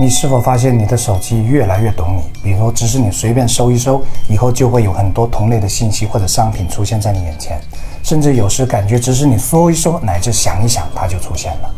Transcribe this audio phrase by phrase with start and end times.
[0.00, 2.22] 你是否发现你的手机越来越懂你？
[2.42, 7.60] 比如，只是你随便搜一搜，以后就会有很多同类的信息或者商品出现在你眼前，
[8.02, 11.70] 甚至有时感觉只是你说一说，乃至想一想，它就出现了。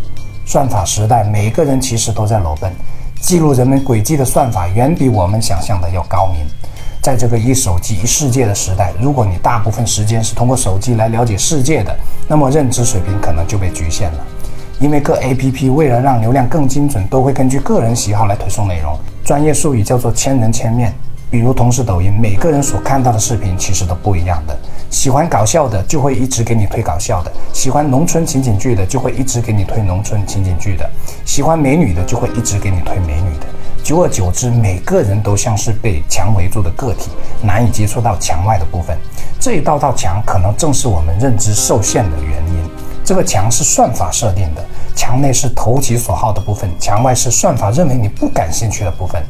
[0.46, 2.72] 算法时代，每个人其实都在裸奔，
[3.21, 6.47] 记录人们轨迹的算法远比我们想象的要高明。
[7.03, 11.93] 在这个一手机一世界的时代，如果你大部分时间是通过手机来了解世界的，
[12.29, 14.19] 那么认知水平可能就被局限了。
[14.83, 20.93] 因为各 APP 为了让流量更精准，都会根据个人喜好来推送内容，专业术语叫做千人千面。
[21.30, 24.59] 比如同时抖音，每个人所看到的视频其实都不一样的。
[24.91, 30.91] 喜欢搞笑的就会一直给你推搞笑的，喜欢农村情景剧的就会一直给你推农村情景剧的，
[31.24, 33.46] 喜欢美女的就会一直给你推美女的。
[33.85, 38.99] 久而久之，每个人都像是被墙围住的个体，难以接触到墙外的部分。
[39.38, 42.72] 这一道道墙，可能正是我们认知受限的原因。
[43.12, 44.65] 这个墙是算法设定的，
[44.97, 49.23] 墙内是投其所好的部分，墙外是算法认为你不感兴趣的部分。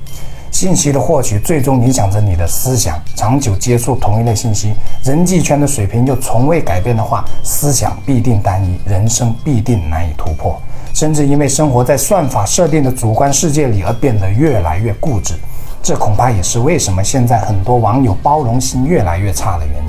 [0.53, 4.73] 信息的获取最终影响着你的思想，长久接触同一类信息，
[5.03, 10.57] 人际圈的水平又从未改变的话，思想必定单一，人生必定难以突破，
[10.95, 15.35] 甚至因为生活在算法设定的主观世界里而变得越来越固执。
[15.83, 19.82] 这恐怕也是为什么现在很多网友包容心越来越差的原因。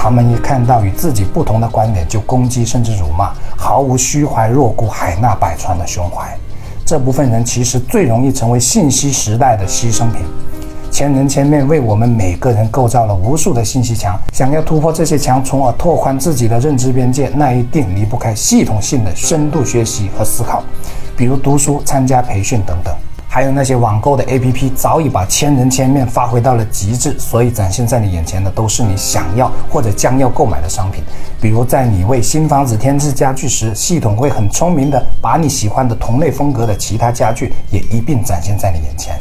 [0.00, 6.24] 他们一看到与自己不同的观点就攻击甚至辱骂，毫无虚怀若谷、海纳百川的胸怀。
[6.86, 10.22] 这部分人其实最容易成为信息时代的牺牲品。
[10.88, 20.62] 千人千面为我们每个人构造了无数的信息墙，想要突破这些墙，从而拓宽自己的认知边界，那一定离不开系统性的深度学习和思考，
[21.16, 22.94] 比如读书、参加培训等等。
[23.30, 31.04] 还有那些网购的 APP，早已把千人千面发挥到了极致，所以展现在你眼前的都是你想要或者将要购买的商品。
[31.40, 39.14] 比如，在你为新房子添置家具时，系统会很聪明的把你喜欢的同类风格的其他家具也一并展现在你眼前。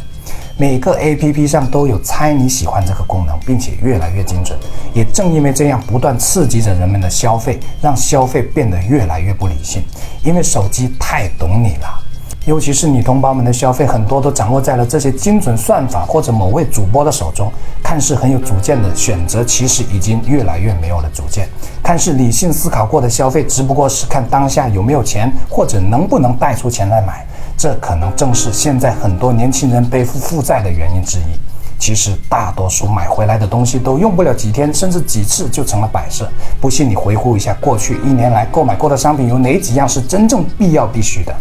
[0.58, 4.58] 每个 APP 上都有猜你喜欢这个功能，并且越来越精准。
[4.94, 9.84] 也正因为这样，不断刺激着人们的消费，让消费变得越来越不理性，
[10.24, 12.04] 因为手机太懂你了。
[12.48, 17.52] 尤其是女同胞们的消费，很多都掌握在了这些精准算法或者某位主播的手中。
[17.84, 21.46] 看似很有主见的选择，其实已经越来越没有了主见。
[21.84, 27.28] 看似理性思考过的消费，只不过是看当下有没有钱，或者能不能贷出钱来买。
[27.58, 31.38] 这可能正是现在很多年轻人背负负债的原因之一。
[31.78, 36.26] 其实大多数买回来的东西都用不了几天，甚至几次就成了摆设。
[36.62, 41.36] 不信你回顾一下过去一年来购买过的商品，有哪几样是真正必要必须的？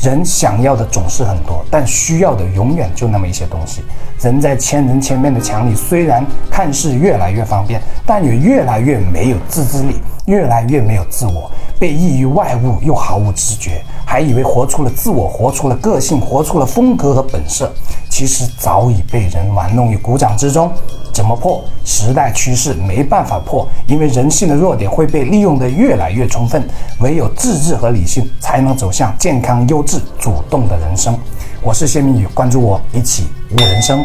[0.00, 3.82] 人想要的总是很多，但需要的永远就那么一些东西。
[4.20, 11.50] 人在千人千面的墙里，虽然看似越来越方便，但也越来越没有自制力，越来越没有自我，
[11.84, 17.70] 被异于外物又毫无知觉，还以为活出了自我，活出了个性，活出了风格和本色。
[18.08, 20.72] 其实早已被人玩弄于股掌之中，
[21.12, 21.62] 怎么破？
[21.84, 26.66] 时代趋势没办法破，因为人性的弱点会被利用得越来越充分。
[27.00, 31.14] 唯有自制和理性，才能走向健康、优质、主动的人生。
[31.60, 34.02] 我是谢明宇，关注我，一起悟人生。